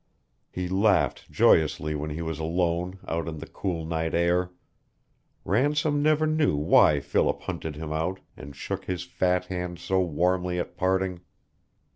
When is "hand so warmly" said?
9.45-10.57